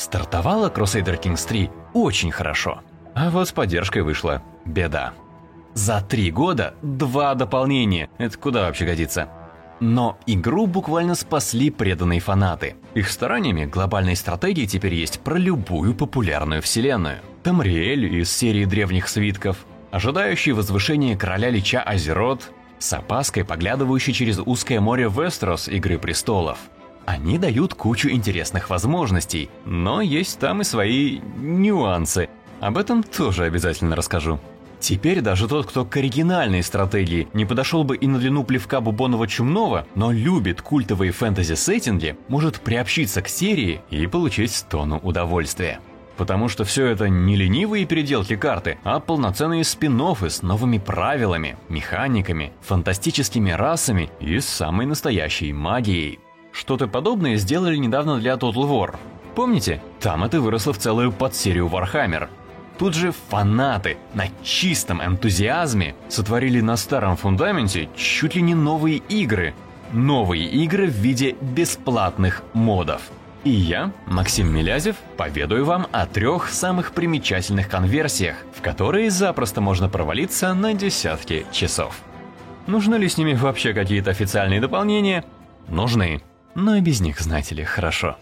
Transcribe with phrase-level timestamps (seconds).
[0.00, 2.80] Стартовала Crusader Kings 3 очень хорошо.
[3.14, 5.12] А вот с поддержкой вышла беда.
[5.74, 8.08] За три года два дополнения.
[8.16, 9.28] Это куда вообще годится?
[9.78, 12.76] Но игру буквально спасли преданные фанаты.
[12.94, 17.18] Их стараниями глобальной стратегии теперь есть про любую популярную вселенную.
[17.42, 24.80] Тамриэль из серии древних свитков, ожидающий возвышения короля Лича Азерот, с опаской поглядывающий через узкое
[24.80, 26.58] море Вестерос Игры Престолов.
[27.06, 32.28] Они дают кучу интересных возможностей, но есть там и свои нюансы.
[32.60, 34.38] Об этом тоже обязательно расскажу.
[34.80, 39.86] Теперь даже тот, кто к оригинальной стратегии не подошел бы и на длину плевка Бубонова-Чумного,
[39.94, 45.80] но любит культовые фэнтези-сеттинги, может приобщиться к серии и получить тону удовольствия.
[46.16, 52.52] Потому что все это не ленивые переделки карты, а полноценные спин с новыми правилами, механиками,
[52.62, 56.20] фантастическими расами и самой настоящей магией.
[56.52, 58.96] Что-то подобное сделали недавно для Total War.
[59.34, 59.82] Помните?
[60.00, 62.28] Там это выросло в целую подсерию Warhammer.
[62.78, 69.54] Тут же фанаты на чистом энтузиазме сотворили на старом фундаменте чуть ли не новые игры.
[69.92, 73.02] Новые игры в виде бесплатных модов.
[73.44, 79.88] И я, Максим Милязев, поведаю вам о трех самых примечательных конверсиях, в которые запросто можно
[79.88, 82.00] провалиться на десятки часов.
[82.66, 85.24] Нужны ли с ними вообще какие-то официальные дополнения?
[85.68, 86.22] Нужны.
[86.54, 88.16] Но и без них, знаете ли, хорошо.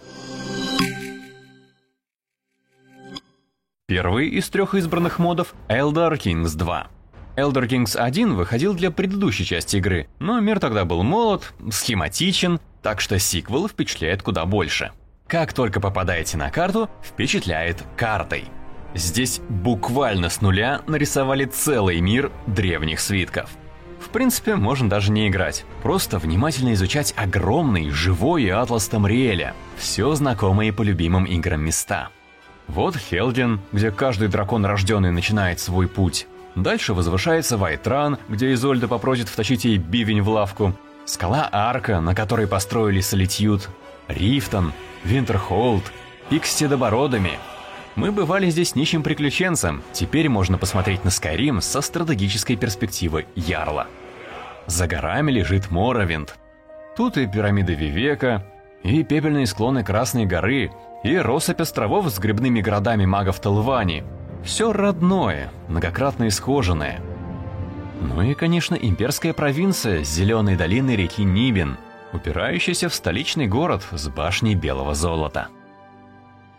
[3.87, 6.89] Первый из трех избранных модов– Elder Kings 2.
[7.37, 13.01] Elder Kings 1 выходил для предыдущей части игры, но мир тогда был молод, схематичен, так
[13.01, 14.93] что сиквел впечатляет куда больше.
[15.27, 18.45] Как только попадаете на карту, впечатляет картой.
[18.95, 23.51] Здесь буквально с нуля нарисовали целый мир древних свитков.
[24.09, 30.73] В принципе, можно даже не играть, просто внимательно изучать огромный живой атлас Тамриэля, все знакомые
[30.73, 32.09] по любимым играм места–
[32.69, 36.27] вот Хелдин, где каждый дракон рожденный начинает свой путь.
[36.55, 40.75] Дальше возвышается Вайтран, где Изольда попросит втащить ей бивень в лавку.
[41.07, 43.71] Скала Арка, на которой построили Солитьют.
[44.07, 44.73] Рифтон,
[45.05, 45.85] Винтерхолд,
[46.29, 47.39] Пикси добородами.
[47.99, 49.83] Мы бывали здесь нищим приключенцем.
[49.93, 53.89] Теперь можно посмотреть на Скайрим со стратегической перспективы Ярла.
[54.69, 56.39] За горами лежит Моровинд.
[56.97, 58.47] Тут и пирамиды Вивека,
[58.85, 60.71] и пепельные склоны Красной горы,
[61.03, 64.05] и россыпь островов с грибными городами магов Талвани.
[64.45, 67.01] Все родное, многократно исхоженное.
[68.01, 71.77] Ну и, конечно, имперская провинция с зеленой долины реки Нибин,
[72.13, 75.49] упирающаяся в столичный город с башней белого золота.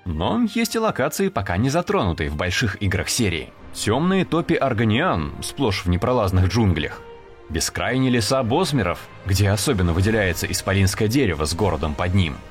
[0.10, 3.54] Но есть и локации, пока не затронутые в больших играх серии.
[3.74, 7.02] Темные топи Арганиан, сплошь в непролазных джунглях.
[7.50, 12.36] Бескрайние леса Босмеров, где особенно выделяется исполинское дерево с городом под ним–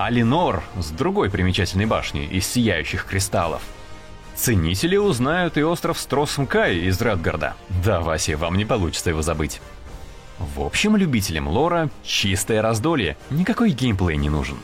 [0.00, 3.60] Алинор с другой примечательной башней из сияющих кристаллов.
[4.34, 7.54] Ценители узнают и остров Стросмкай из Редгарда.
[7.84, 9.60] Да, Вася, вам не получится его забыть.
[10.38, 14.56] В общем, любителям лора чистое раздолье, никакой геймплей не нужен.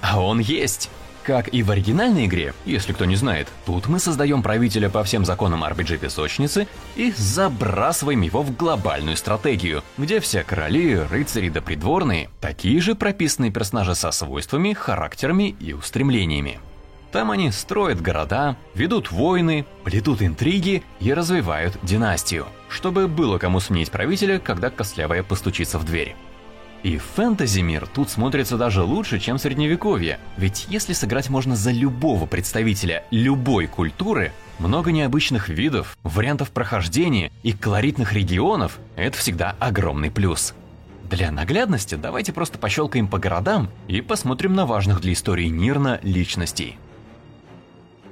[0.00, 0.88] А он есть!
[1.24, 5.24] Как и в оригинальной игре, если кто не знает, тут мы создаем правителя по всем
[5.24, 6.66] законам RPG-песочницы
[6.96, 13.52] и забрасываем его в глобальную стратегию, где все короли, рыцари да придворные– такие же прописанные
[13.52, 16.58] персонажи со свойствами, характерами и устремлениями.
[17.12, 23.90] Там они строят города, ведут войны, плетут интриги и развивают династию, чтобы было кому сменить
[23.90, 26.16] правителя, когда костлявая постучится в дверь.
[26.82, 33.04] И фэнтези-мир тут смотрится даже лучше, чем средневековье, ведь если сыграть можно за любого представителя
[33.10, 40.54] любой культуры, много необычных видов, вариантов прохождения и колоритных регионов– это всегда огромный плюс.
[41.04, 46.78] Для наглядности давайте просто пощелкаем по городам и посмотрим на важных для истории Нирна личностей.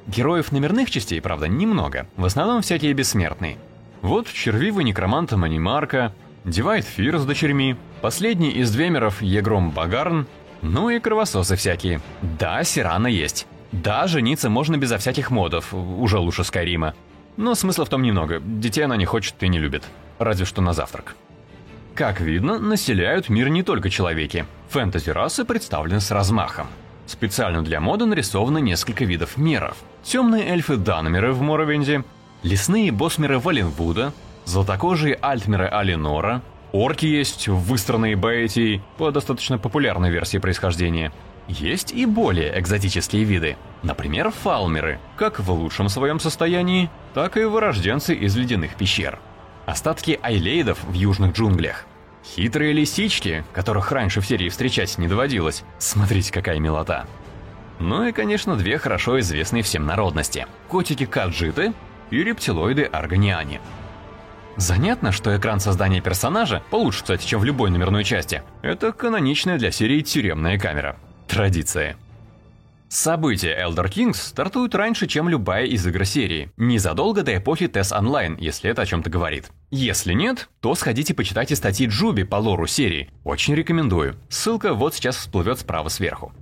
[0.07, 3.59] Героев номерных частей, правда, немного, в основном всякие бессмертные.
[4.03, 6.15] Вот червивый некромант Манимарка,
[6.45, 10.27] Дивайд Фир с дочерьми, последний из двемеров Егром Багарн,
[10.63, 12.01] ну и кровососы всякие.
[12.39, 13.47] Да, Сирана есть.
[13.73, 16.95] Да, жениться можно безо всяких модов, уже лучше Скайрима.
[17.37, 19.85] Но смысла в том немного, детей она не хочет и не любит.
[20.19, 21.15] Разве что на завтрак.
[21.95, 24.47] Как видно, населяют мир не только человеки.
[24.71, 26.69] Фэнтези-расы представлены с размахом.
[27.07, 29.77] Специально для моды нарисовано несколько видов миров.
[30.03, 32.05] Темные эльфы-данмеры в Моровенде,
[32.43, 34.13] лесные босмеры Валенвуда,
[34.45, 36.43] золотокожие альтмеры Алинора,
[36.73, 41.13] орки есть, выстроенные Бейти по достаточно популярной версии происхождения.
[41.49, 48.15] Есть и более экзотические виды, например, фалмеры, как в лучшем своем состоянии, так и вырожденцы
[48.15, 49.19] из ледяных пещер.
[49.67, 51.87] Остатки айлейдов в южных джунглях.
[52.25, 55.65] Хитрые лисички, которых раньше в серии встречать не доводилось.
[55.79, 57.07] Смотрите, какая милота.
[57.81, 61.73] Ну и, конечно, две хорошо известные всем народности– котики Каджиты
[62.11, 63.61] и рептилоиды Арганиане.
[64.61, 69.71] Занятно, что экран создания персонажа, получше, кстати, чем в любой номерной части, это каноничная для
[69.71, 70.97] серии тюремная камера.
[71.27, 71.97] Традиция.
[72.91, 78.37] События Elder Kings стартуют раньше, чем любая из игр серии, незадолго до эпохи TES Online,
[78.39, 79.51] если это о чем-то говорит.
[79.71, 84.17] Если нет, то сходите почитайте статьи Джуби по лору серии, очень рекомендую.
[84.29, 86.35] Ссылка вот сейчас всплывет справа сверху.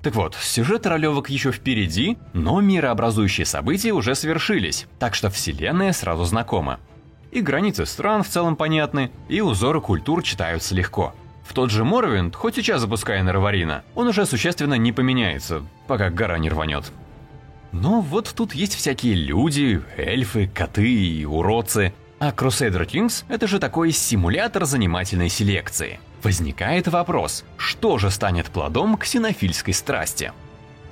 [0.00, 6.24] Так вот, сюжет ролевок еще впереди, но мирообразующие события уже свершились, так что вселенная сразу
[6.24, 6.78] знакома.
[7.32, 11.14] И границы стран в целом понятны, и узоры культур читаются легко.
[11.44, 16.38] В тот же Морвинд, хоть сейчас запуская Нараварина, он уже существенно не поменяется, пока гора
[16.38, 16.92] не рванет.
[17.72, 21.94] Но вот тут есть всякие люди, эльфы, коты и уродцы.
[22.18, 26.00] А Crusader Kings— это же такой симулятор занимательной селекции.
[26.22, 30.32] Возникает вопрос, что же станет плодом ксенофильской страсти?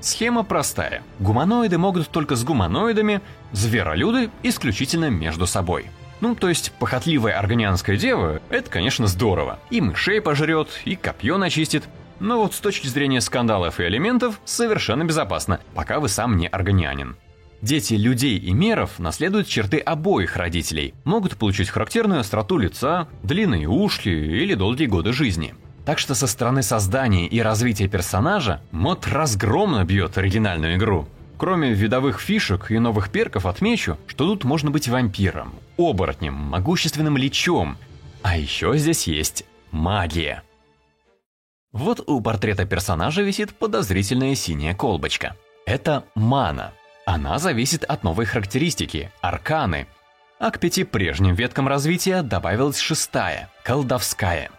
[0.00, 1.02] Схема простая.
[1.19, 3.20] Гуманоиды могут только с гуманоидами,
[3.52, 5.90] зверолюды исключительно между собой.
[6.20, 9.58] Ну, то есть, похотливая органианская дева– это, конечно, здорово.
[9.70, 11.84] И мышей пожрет, и копье начистит.
[12.19, 17.17] Но вот с точки зрения скандалов и элементов, совершенно безопасно, пока вы сам не органианин.
[17.62, 24.08] Дети людей и меров наследуют черты обоих родителей, могут получить характерную остроту лица, длинные ушки
[24.08, 25.55] или долгие годы жизни.
[25.84, 31.08] Так что со стороны создания и развития персонажа мод разгромно бьет оригинальную игру.
[31.37, 35.55] Кроме видовых фишек и новых перков отмечу, что тут можно быть вампиром,
[35.88, 37.76] оборотнем, могущественным лечом.
[38.22, 40.42] А еще здесь есть магия.
[41.72, 45.36] Вот у портрета персонажа висит подозрительная синяя колбочка.
[45.66, 46.72] Это мана.
[47.06, 49.86] Она зависит от новой характеристики– арканы.
[50.38, 54.50] А к пяти прежним веткам развития добавилась шестая– колдовская.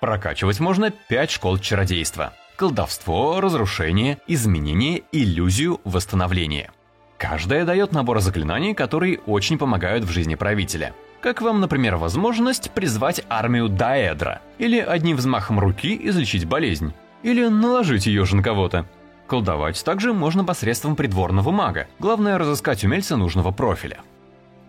[0.00, 6.70] Прокачивать можно пять школ чародейства– колдовство, разрушение, изменение, иллюзию, восстановление.
[7.18, 10.94] Каждая дает набор заклинаний, которые очень помогают в жизни правителя.
[11.20, 16.94] Как вам, например, возможность призвать армию Даэдра, или одним взмахом руки излечить болезнь,
[17.24, 18.86] или наложить ее же на кого-то.
[19.26, 23.98] Колдовать также можно посредством придворного мага, главное разыскать умельца нужного профиля.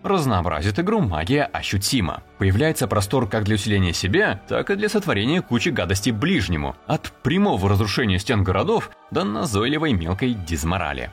[0.02, 2.22] Разнообразит игру магия ощутимо.
[2.38, 7.68] Появляется простор как для усиления себя, так и для сотворения кучи гадостей ближнему, от прямого
[7.68, 11.12] разрушения стен городов до назойливой мелкой дизморали.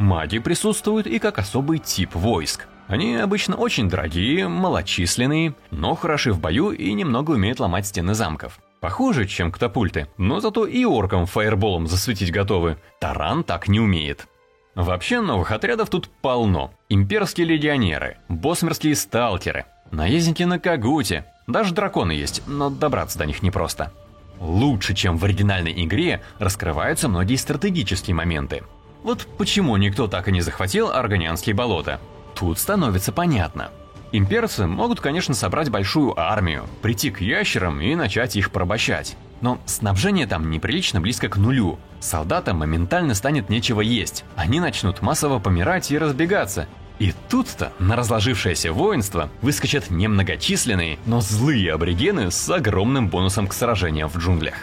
[0.00, 2.68] Маги присутствуют и как особый тип войск.
[2.86, 8.60] Они обычно очень дорогие, малочисленные, но хороши в бою и немного умеют ломать стены замков.
[8.80, 12.78] Похуже, чем катапульты, но зато и оркам фаерболом засветить готовы.
[12.98, 14.26] Таран так не умеет.
[14.74, 16.72] Вообще новых отрядов тут полно.
[16.88, 21.26] Имперские легионеры, босмерские сталкеры, наездники на Кагуте.
[21.46, 23.92] Даже драконы есть, но добраться до них непросто.
[24.38, 28.62] Лучше, чем в оригинальной игре, раскрываются многие стратегические моменты.
[29.02, 32.00] Вот почему никто так и не захватил Аргонианские болота.
[32.34, 33.70] Тут становится понятно.
[34.12, 39.16] Имперцы могут, конечно, собрать большую армию, прийти к ящерам и начать их порабощать.
[39.40, 41.78] Но снабжение там неприлично близко к нулю.
[42.00, 44.24] Солдатам моментально станет нечего есть.
[44.36, 46.66] Они начнут массово помирать и разбегаться.
[46.98, 54.10] И тут-то на разложившееся воинство выскочат немногочисленные, но злые аборигены с огромным бонусом к сражениям
[54.10, 54.56] в джунглях.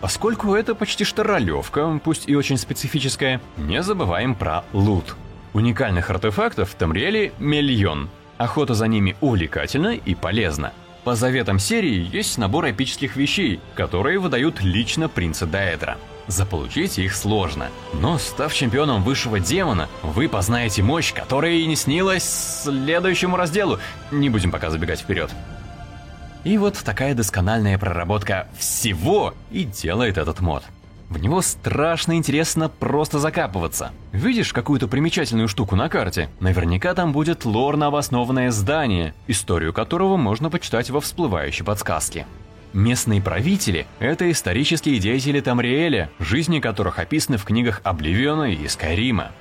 [0.00, 5.16] Поскольку это почти что ролевка, пусть и очень специфическая, не забываем про лут.
[5.54, 8.08] Уникальных артефактов в Тамриэле миллион.
[8.36, 10.72] Охота за ними увлекательна и полезна.
[11.02, 15.96] По заветам серии есть набор эпических вещей, которые выдают лично принца Даэдра.
[16.28, 22.62] Заполучить их сложно, но став чемпионом высшего демона, вы познаете мощь, которая и не снилась
[22.62, 23.78] следующему разделу.
[24.10, 25.30] Не будем пока забегать вперед.
[26.44, 30.62] И вот такая доскональная проработка всего и делает этот мод.
[31.08, 33.92] В него страшно интересно просто закапываться.
[34.12, 36.28] Видишь какую-то примечательную штуку на карте?
[36.38, 42.26] Наверняка там будет лорно-обоснованное здание, историю которого можно почитать во всплывающей подсказке.
[42.74, 49.32] Местные правители– это исторические деятели Тамриэля, жизни которых описаны в книгах Обливиона и Скайрима.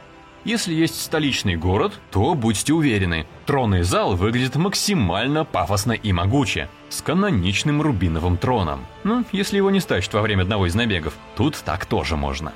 [0.48, 7.02] Если есть столичный город, то будьте уверены, тронный зал выглядит максимально пафосно и могуче, с
[7.02, 8.86] каноничным рубиновым троном.
[9.04, 12.54] Ну, если его не стащат во время одного из набегов, тут так тоже можно.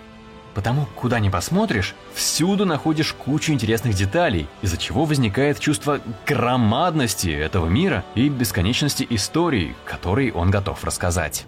[0.53, 7.67] Потому куда ни посмотришь, всюду находишь кучу интересных деталей, из-за чего возникает чувство громадности этого
[7.67, 11.45] мира и бесконечности историй, которые он готов рассказать.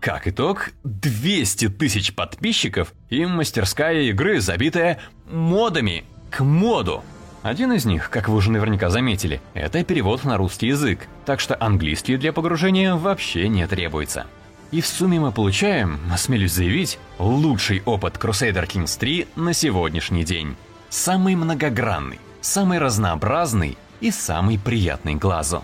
[0.00, 4.98] Как итог, 200 тысяч подписчиков и мастерская игры, забитая
[5.30, 7.04] модами к моду.
[7.42, 11.54] Один из них, как вы уже наверняка заметили, это перевод на русский язык, так что
[11.60, 14.26] английский для погружения вообще не требуется.
[14.70, 20.56] И в сумме мы получаем, осмелюсь заявить, лучший опыт Crusader Kings 3 на сегодняшний день.
[20.88, 25.62] Самый многогранный, самый разнообразный и самый приятный глазу.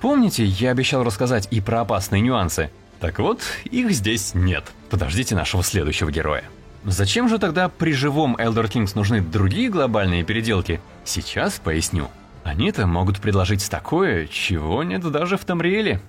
[0.00, 2.70] Помните, я обещал рассказать и про опасные нюансы?
[3.02, 4.62] Так вот, их здесь нет.
[4.88, 6.44] Подождите нашего следующего героя.
[6.84, 10.80] Зачем же тогда при живом Elder Kings нужны другие глобальные переделки?
[11.04, 12.08] Сейчас поясню.
[12.44, 16.00] Они-то могут предложить такое, чего нет даже в Тамриэле.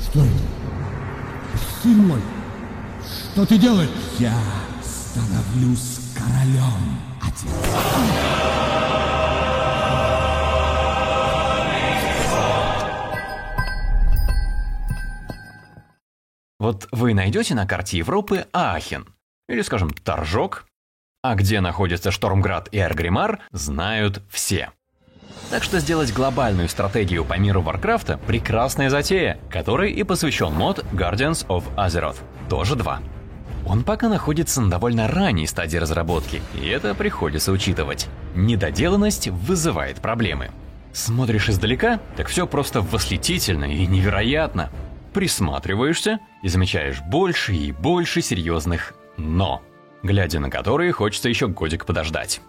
[0.00, 1.58] Что это?
[1.82, 2.20] Сын мой,
[3.04, 3.90] что ты делаешь?
[4.18, 4.40] Я
[4.82, 8.77] становлюсь королем, отец.
[16.58, 19.06] Вот вы найдете на карте Европы Аахен,
[19.48, 20.66] или, скажем, Торжок,
[21.22, 24.72] а где находятся Штормград и Эргримар, знают все.
[25.50, 31.46] Так что сделать глобальную стратегию по миру Варкрафта– прекрасная затея, которой и посвящен мод Guardians
[31.46, 32.18] of Azeroth.
[32.50, 33.00] Тоже два.
[33.64, 38.08] Он пока находится на довольно ранней стадии разработки, и это приходится учитывать.
[38.34, 40.50] Недоделанность вызывает проблемы.
[40.92, 44.70] Смотришь издалека, так все просто восхитительно и невероятно.
[45.12, 49.62] Присматриваешься и замечаешь больше и больше серьезных «но»,
[50.02, 52.40] глядя на которые хочется еще годик подождать.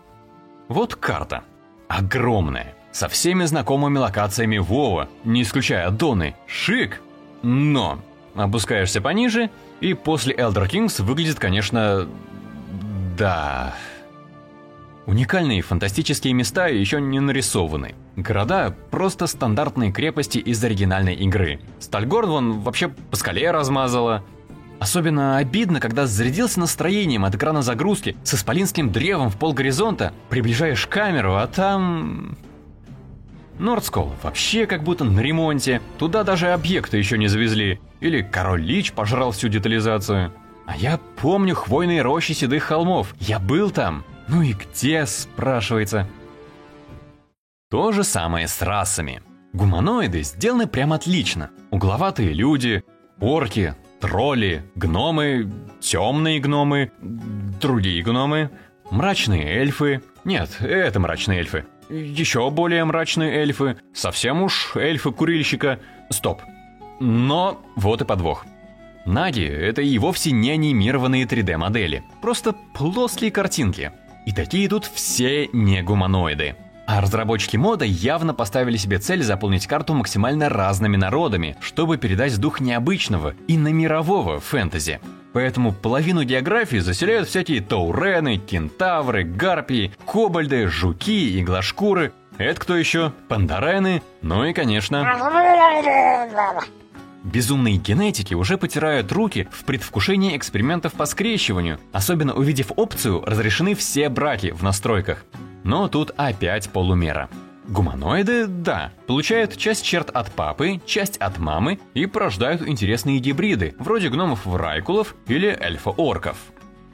[0.67, 1.43] Вот карта.
[1.87, 6.35] Огромная, со всеми знакомыми локациями Вова, не исключая Доны.
[6.45, 7.01] Шик!
[7.41, 8.01] Но
[8.35, 9.49] опускаешься пониже,
[9.81, 12.07] и после Elder Kings выглядит, конечно...
[13.17, 13.73] Да...
[15.09, 17.95] Уникальные фантастические места еще не нарисованы.
[18.15, 21.61] Города– просто стандартные крепости из оригинальной игры.
[21.79, 24.23] Стальгорн вон вообще по скале размазала.
[24.77, 31.37] Особенно обидно, когда зарядился настроением от экрана загрузки с исполинским древом в полгоризонта, приближаешь камеру,
[31.37, 32.37] а там...
[33.57, 37.81] Нордскол вообще как будто на ремонте, туда даже объекты еще не завезли.
[37.99, 40.31] Или Король Лич пожрал всю детализацию.
[40.67, 44.05] А я помню хвойные рощи седых холмов, я был там.
[44.29, 46.07] Ну и где, спрашивается.
[47.69, 49.21] То же самое с расами.
[49.53, 51.49] Гуманоиды сделаны прям отлично.
[51.71, 52.83] Угловатые люди,
[53.19, 58.51] орки, тролли, гномы, темные гномы, другие гномы,
[58.91, 60.01] мрачные эльфы.
[60.23, 61.65] Нет, это мрачные эльфы.
[61.89, 65.79] Еще более мрачные эльфы, совсем уж эльфы-курильщика.
[66.11, 66.41] Стоп.
[66.99, 68.45] Но вот и подвох.
[69.05, 73.91] Наги— это и вовсе не анимированные 3D-модели, просто плоские картинки.
[74.25, 76.55] И такие тут все не гуманоиды.
[76.85, 82.59] А разработчики мода явно поставили себе цель заполнить карту максимально разными народами, чтобы передать дух
[82.61, 84.99] необычного и на мирового фэнтези.
[85.31, 92.11] Поэтому половину географии заселяют всякие таурены, кентавры, гарпии, кобальды, жуки, иглошкуры.
[92.39, 93.13] Это кто еще?
[93.27, 95.03] Пандарены, ну и, конечно...
[97.23, 104.09] Безумные генетики уже потирают руки в предвкушении экспериментов по скрещиванию, особенно увидев опцию «Разрешены все
[104.09, 105.25] браки» в настройках.
[105.63, 107.29] Но тут опять полумера.
[107.67, 114.09] Гуманоиды, да, получают часть черт от папы, часть от мамы и порождают интересные гибриды, вроде
[114.09, 116.37] гномов-врайкулов или эльфа-орков.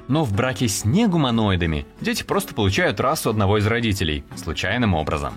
[0.08, 5.36] Но в браке с негуманоидами дети просто получают расу одного из родителей, случайным образом.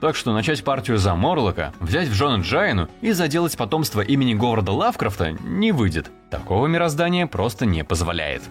[0.00, 4.72] Так что начать партию за Морлока, взять в жены Джайну и заделать потомство имени Говарда
[4.72, 6.10] Лавкрафта не выйдет.
[6.30, 8.42] Такого мироздания просто не позволяет.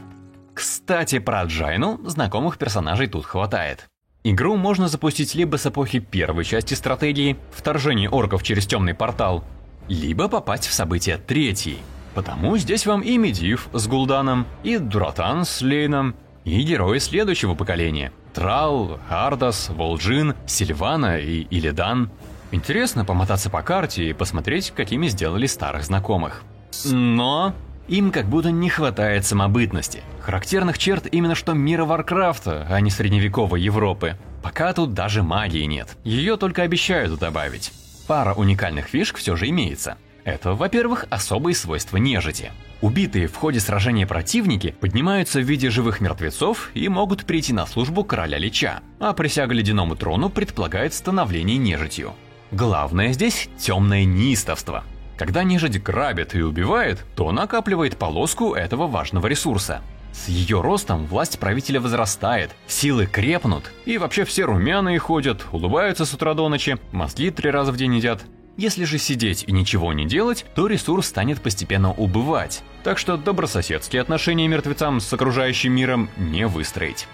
[0.53, 3.87] Кстати, про Джайну знакомых персонажей тут хватает.
[4.23, 9.43] Игру можно запустить либо с эпохи первой части стратегии, вторжение орков через темный портал,
[9.87, 11.77] либо попасть в события третьей.
[12.15, 18.11] Потому здесь вам и Медив с Гулданом, и Дуратан с Лейном, и герои следующего поколения.
[18.33, 22.11] Трал, Хардас, Волджин, Сильвана и Илидан.
[22.51, 26.43] Интересно помотаться по карте и посмотреть, какими сделали старых знакомых.
[26.85, 27.53] Но
[27.87, 32.89] им как будто не хватает самобытности, характерных черт именно что мира Warcraft а, а не
[32.89, 34.17] средневековой Европы.
[34.41, 37.71] Пока тут даже магии нет, ее только обещают добавить.
[38.07, 39.97] Пара уникальных фишк все же имеется.
[40.23, 42.51] Это, во-первых, особые свойства нежити.
[42.81, 48.03] Убитые в ходе сражения противники поднимаются в виде живых мертвецов и могут прийти на службу
[48.03, 52.13] короля Лича, а присяга ледяному трону предполагает становление нежитью.
[52.51, 54.83] Главное здесь темное неистовство–
[55.17, 59.81] когда нежить грабит и убивает, то накапливает полоску этого важного ресурса.
[60.11, 66.13] С ее ростом власть правителя возрастает, силы крепнут, и вообще все румяные ходят, улыбаются с
[66.13, 68.23] утра до ночи, мозги три раза в день едят.
[68.57, 72.63] Если же сидеть и ничего не делать, то ресурс станет постепенно убывать.
[72.83, 77.07] Так что добрососедские отношения мертвецам с окружающим миром не выстроить.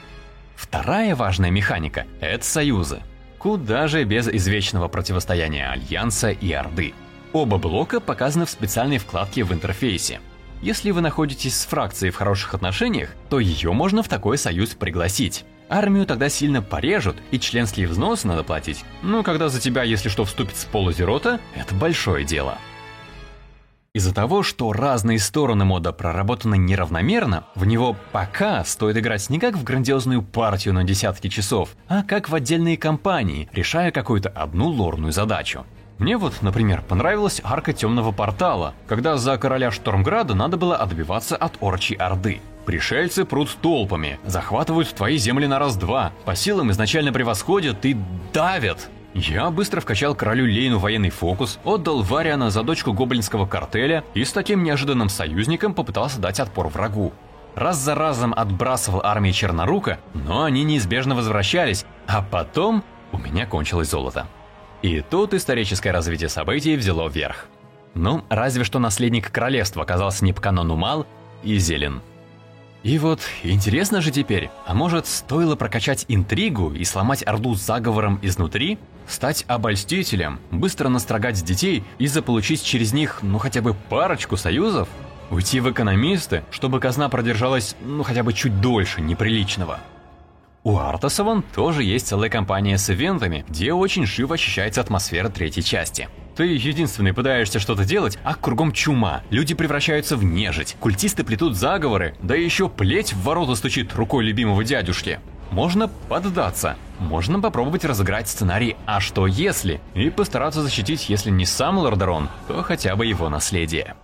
[0.55, 3.01] Вторая важная механика– это союзы.
[3.39, 6.93] Куда же без извечного противостояния Альянса и Орды.
[7.33, 10.19] Оба блока показаны в специальной вкладке в интерфейсе.
[10.61, 15.43] Если вы находитесь с фракцией в хороших отношениях, то ее можно в такой союз пригласить.
[15.71, 18.83] Армию тогда сильно порежут, и членские взносы надо платить.
[19.01, 22.57] Но когда за тебя, если что, вступит с полузерота, это большое дело.
[23.93, 29.55] Из-за того, что разные стороны мода проработаны неравномерно, в него пока стоит играть не как
[29.55, 35.13] в грандиозную партию на десятки часов, а как в отдельные кампании, решая какую-то одну лорную
[35.13, 35.65] задачу.
[35.99, 41.53] Мне вот, например, понравилась арка Темного Портала, когда за короля Штормграда надо было отбиваться от
[41.61, 42.41] Орчи Орды.
[42.65, 47.97] Пришельцы прут толпами, захватывают твои земли на раз-два, по силам изначально превосходят и
[48.33, 48.89] давят.
[49.13, 54.31] Я быстро вкачал королю Лейну военный фокус, отдал Вариана за дочку гоблинского картеля и с
[54.31, 57.11] таким неожиданным союзником попытался дать отпор врагу.
[57.55, 63.89] Раз за разом отбрасывал армии Чернорука, но они неизбежно возвращались, а потом у меня кончилось
[63.89, 64.27] золото.
[64.81, 67.47] И тут историческое развитие событий взяло вверх.
[67.93, 71.05] Ну, разве что наследник королевства оказался не по канону мал
[71.43, 72.01] и зелен.
[72.83, 78.79] И вот, интересно же теперь, а может, стоило прокачать интригу и сломать Орду заговором изнутри?
[79.07, 84.89] Стать обольстителем, быстро настрогать детей и заполучить через них, ну хотя бы парочку союзов?
[85.29, 89.79] Уйти в экономисты, чтобы казна продержалась, ну хотя бы чуть дольше неприличного?
[90.63, 95.63] У Артаса вон тоже есть целая компания с ивентами, где очень живо ощущается атмосфера третьей
[95.63, 96.09] части.
[96.35, 99.21] Ты единственный пытаешься что-то делать, а кругом чума.
[99.29, 104.63] Люди превращаются в нежить, культисты плетут заговоры, да еще плеть в ворота стучит рукой любимого
[104.63, 105.19] дядюшки.
[105.51, 111.77] Можно поддаться, можно попробовать разыграть сценарий «А что если?» и постараться защитить, если не сам
[111.77, 113.95] Лордерон, то хотя бы его наследие.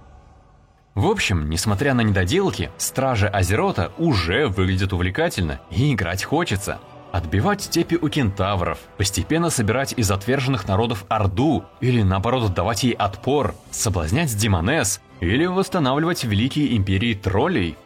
[0.94, 6.80] В общем, несмотря на недоделки, Стражи Азерота уже выглядят увлекательно и играть хочется.
[7.12, 13.56] Отбивать степи у кентавров, постепенно собирать из отверженных народов Орду, или наоборот давать ей отпор,
[13.72, 17.78] соблазнять демонесс, или восстанавливать великие империи троллей.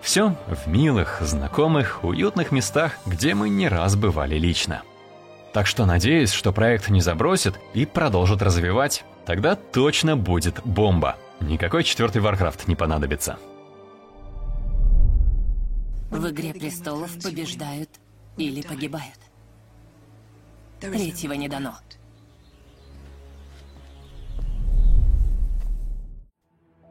[0.00, 4.82] Все в милых, знакомых, уютных местах, где мы не раз бывали лично.
[5.52, 11.16] Так что надеюсь, что проект не забросит и продолжит развивать, тогда точно будет бомба.
[11.40, 13.36] Никакой четвертый Warcraft не понадобится.
[16.10, 17.90] В «Игре престолов» побеждают
[18.48, 19.18] или погибают.
[20.80, 21.74] Третьего не дано.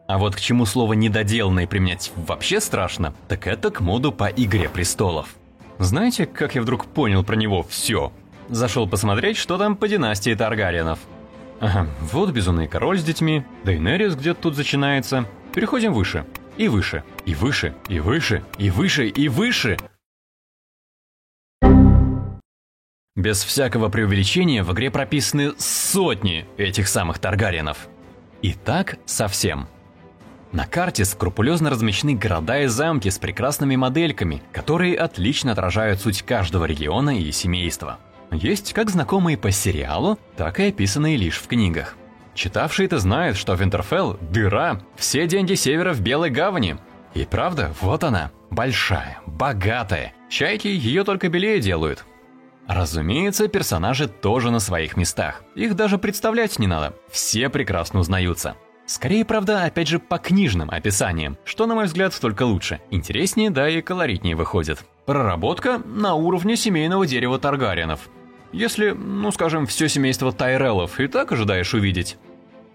[0.07, 4.67] А вот к чему слово «недоделанный» применять вообще страшно, так это к моду по «Игре
[4.67, 5.35] престолов».
[5.77, 8.12] Знаете, как я вдруг понял про него все?
[8.47, 10.99] Зашел посмотреть, что там по династии Таргариенов–
[11.59, 15.25] Ага, вот безумный король с детьми, Дейнерис где-то тут начинается.
[15.53, 16.25] Переходим выше.
[16.57, 19.77] И выше, и выше, и выше, и выше, и выше.
[23.15, 27.89] Без всякого преувеличения в игре прописаны сотни этих самых Таргариенов.
[28.41, 29.67] И так совсем.
[30.52, 36.65] На карте скрупулезно размещены города и замки с прекрасными модельками, которые отлично отражают суть каждого
[36.65, 38.00] региона и семейства
[38.32, 41.95] есть как знакомые по сериалу, так и описанные лишь в книгах.
[42.36, 46.78] Читавший это знает, что Винтерфелл– дыра, все деньги севера в Белой Гавани.
[47.13, 50.13] И правда, вот она, большая, богатая.
[50.30, 52.06] Чайки ее только белее делают.
[52.69, 55.41] Разумеется, персонажи тоже на своих местах.
[55.55, 58.55] Их даже представлять не надо, все прекрасно узнаются.
[58.86, 62.79] Скорее, правда, опять же по книжным описаниям, что, на мой взгляд, только лучше.
[62.91, 64.86] Интереснее, да и колоритнее выходит.
[65.08, 68.08] Проработка на уровне семейного дерева Таргариенов.
[68.51, 72.17] Если, ну скажем, все семейство Тайреллов и так ожидаешь увидеть,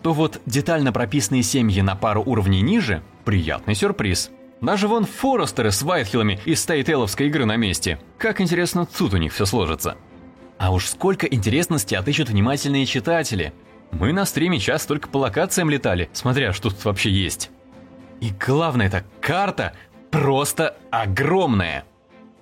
[0.03, 4.33] то вот детально прописанные семьи на пару уровней ниже– приятный сюрприз.
[4.65, 7.99] Даже вон Форестеры с Вайтхиллами из Стейтейловской игры на месте.
[8.17, 9.99] Как интересно тут у них все сложится.
[10.57, 13.53] А уж сколько интересности отыщут внимательные читатели.
[13.91, 17.51] Мы на стриме час только по локациям летали, смотря что тут вообще есть.
[18.23, 19.75] И главное, эта карта
[20.11, 21.85] просто огромная.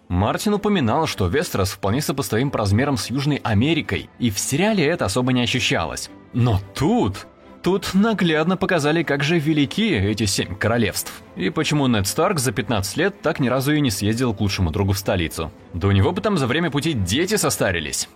[0.07, 5.07] Мартин упоминал, что Вестерос вполне сопоставим по размерам с Южной Америкой, и в сериале это
[5.07, 6.09] особо не ощущалось.
[6.33, 7.27] Но тут...
[7.63, 11.23] Тут наглядно показали, как же велики эти семь королевств.
[11.37, 14.73] И почему Нед Старк за 15 лет так ни разу и не съездил к лучшему
[14.73, 15.53] другу в столицу.
[15.73, 18.09] Да у него бы там за время пути дети состарились.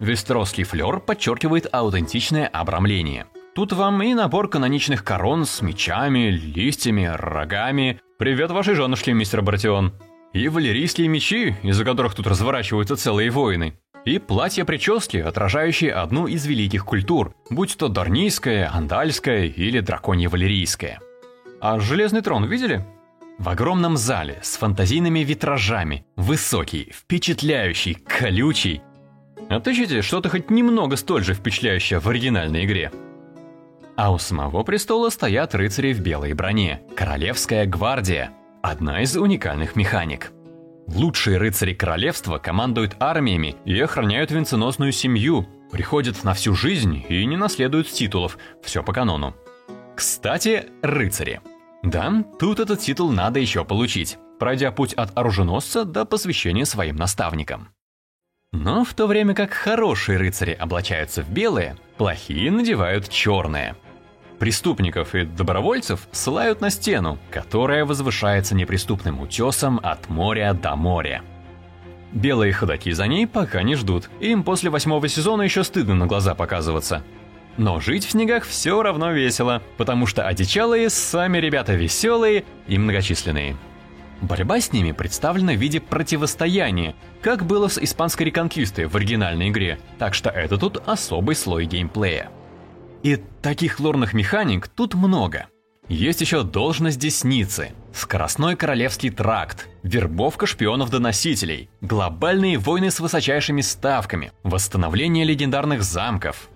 [0.00, 3.26] Вестеросский флер подчеркивает аутентичное обрамление.
[3.54, 8.00] Тут вам и набор каноничных корон с мечами, листьями, рогами.
[8.18, 9.94] Привет вашей женушке, мистер Бартион
[10.32, 16.84] и валерийские мечи, из-за которых тут разворачиваются целые войны, и платья-прически, отражающие одну из великих
[16.84, 21.00] культур, будь то дарнийская, андальская или драконье-валерийская.
[21.60, 22.84] А железный трон видели?
[23.38, 28.82] В огромном зале с фантазийными витражами, высокий, впечатляющий, колючий.
[29.48, 32.90] Отыщите что-то хоть немного столь же впечатляющее в оригинальной игре.
[33.96, 38.30] А у самого престола стоят рыцари в белой броне, Королевская гвардия,
[38.62, 40.32] одна из уникальных механик.
[40.94, 47.36] Лучшие рыцари королевства командуют армиями и охраняют венценосную семью, приходят на всю жизнь и не
[47.36, 49.36] наследуют титулов, все по канону.
[49.94, 51.40] Кстати, рыцари.
[51.82, 57.68] Да, тут этот титул надо еще получить, пройдя путь от оруженосца до посвящения своим наставникам.
[58.52, 63.76] Но в то время как хорошие рыцари облачаются в белое, плохие надевают черное–
[64.38, 71.22] Преступников и добровольцев ссылают на стену, которая возвышается неприступным утесом от моря до моря.
[72.12, 76.34] Белые ходаки за ней пока не ждут, им после восьмого сезона еще стыдно на глаза
[76.34, 77.02] показываться.
[77.56, 83.56] Но жить в снегах все равно весело, потому что одичалые сами ребята веселые и многочисленные.
[84.20, 89.78] Борьба с ними представлена в виде противостояния, как было с испанской реконкистой в оригинальной игре,
[89.98, 92.30] так что это тут особый слой геймплея.
[93.02, 95.46] И таких лорных механик тут много.
[95.88, 105.24] Есть еще должность десницы, скоростной королевский тракт, вербовка шпионов-доносителей, глобальные войны с высочайшими ставками, восстановление
[105.24, 106.50] легендарных замков.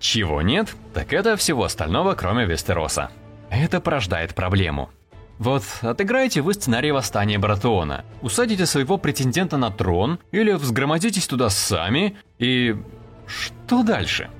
[0.00, 3.10] Чего нет, так это всего остального, кроме Вестероса.
[3.50, 4.90] Это порождает проблему.
[5.38, 12.16] Вот, отыграете вы сценарий восстания Баратеона, усадите своего претендента на трон, или взгромозитесь туда сами,
[12.38, 12.74] и...
[13.26, 14.30] Что дальше?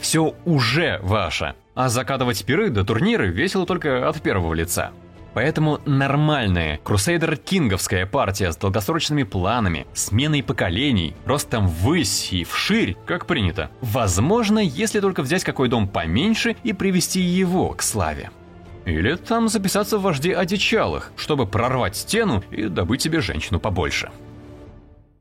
[0.00, 1.54] Все уже ваше.
[1.74, 4.90] А закатывать пиры до турниры весело только от первого лица.
[5.32, 13.70] Поэтому нормальная крусейдер-кинговская партия с долгосрочными планами, сменой поколений, ростом ввысь и вширь, как принято,
[13.80, 18.30] возможно, если только взять какой дом поменьше и привести его к славе.
[18.86, 24.10] Или там записаться в вожди одичалых, чтобы прорвать стену и добыть себе женщину побольше.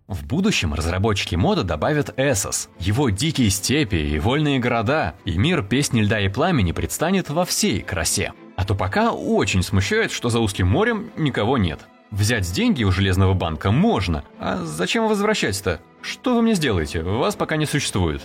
[0.10, 6.02] В будущем разработчики мода добавят Эсос, его дикие степи и вольные города, и мир песни
[6.02, 8.34] льда и пламени предстанет во всей красе.
[8.56, 11.82] А то пока очень смущает, что за узким морем никого нет.
[12.10, 15.80] Взять деньги у Железного банка можно, а зачем возвращать-то?
[16.02, 17.04] Что вы мне сделаете?
[17.04, 18.24] Вас пока не существует.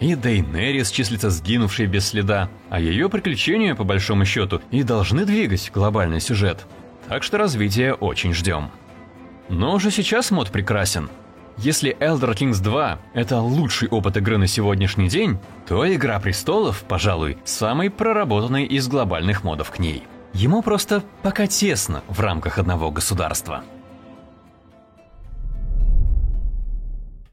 [0.00, 5.70] И Дейнерис числится сгинувшей без следа, а ее приключения, по большому счету, и должны двигать
[5.74, 6.66] глобальный сюжет.
[7.06, 8.70] Так что развитие очень ждем.
[9.48, 11.08] Но уже сейчас мод прекрасен.
[11.56, 17.38] Если Elder Kings 2— это лучший опыт игры на сегодняшний день, то Игра Престолов, пожалуй,
[17.44, 20.04] самый проработанный из глобальных модов к ней.
[20.34, 23.64] Ему просто пока тесно в рамках одного государства.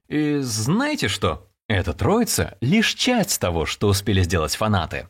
[0.08, 1.47] И знаете что?
[1.67, 5.08] Эта троица— лишь часть того, что успели сделать фанаты.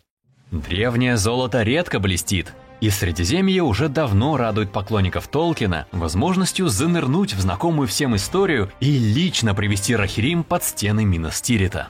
[0.52, 7.88] Древнее золото редко блестит, и Средиземье уже давно радует поклонников Толкина возможностью занырнуть в знакомую
[7.88, 11.88] всем историю и лично привести Рахирим под стены Миностирита.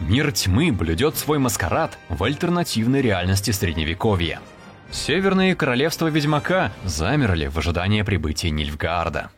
[0.00, 4.40] Мир тьмы блюдет свой маскарад в альтернативной реальности Средневековья.
[4.90, 9.30] Северные королевства Ведьмака замерли в ожидании прибытия Нильфгаарда.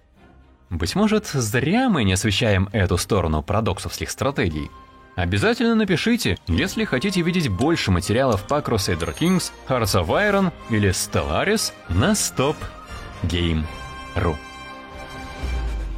[0.70, 4.70] Быть может, зря мы не освещаем эту сторону парадоксовских стратегий–
[5.18, 11.72] Обязательно напишите, если хотите видеть больше материалов по Crusader Kings, Hearts of Iron или Stellaris
[11.88, 13.64] на stopgame.ru.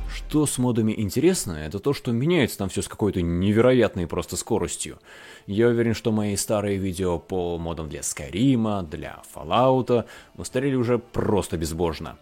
[0.09, 4.98] Что с модами интересно, это то, что меняется там все с какой-то невероятной просто скоростью.
[5.46, 10.06] Я уверен, что мои старые видео по модам для Skyrim, для Fallout
[10.38, 12.16] устарели уже просто безбожно.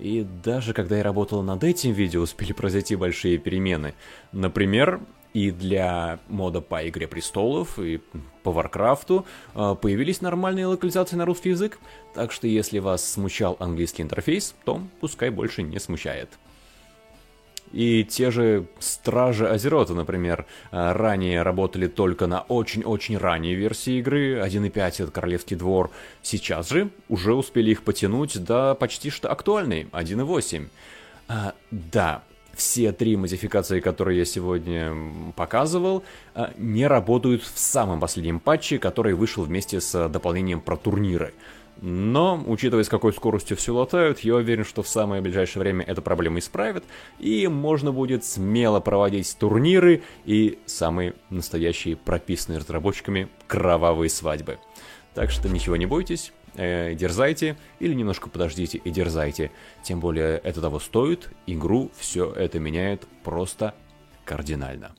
[0.00, 3.94] И даже когда я работал над этим видео, успели произойти большие перемены.
[4.32, 5.00] Например,
[5.32, 8.00] и для мода по Игре Престолов, и
[8.42, 11.78] по Warcraft'у а, появились нормальные локализации на русский язык,
[12.14, 16.30] так что если вас смущал английский интерфейс, то пускай больше не смущает.
[17.72, 24.40] И те же Стражи Азерота, например, а, ранее работали только на очень-очень ранней версии игры,
[24.40, 25.90] 1.5 это Королевский двор,
[26.22, 30.68] сейчас же уже успели их подтянуть до почти что актуальной, 1.8.
[31.28, 34.94] А, да, все три модификации, которые я сегодня
[35.36, 36.02] показывал,
[36.34, 41.32] а, не работают в самом последнем патче, который вышел вместе с дополнением про турниры.
[41.82, 46.02] Но, учитывая, с какой скоростью все латают, я уверен, что в самое ближайшее время эту
[46.02, 46.84] проблему исправят,
[47.18, 54.58] и можно будет смело проводить турниры и самые настоящие прописанные разработчиками кровавые свадьбы.
[55.14, 59.50] Так что ничего не бойтесь, э, дерзайте или немножко подождите и дерзайте.
[59.82, 63.74] Тем более это того стоит, игру все это меняет просто
[64.24, 64.94] кардинально.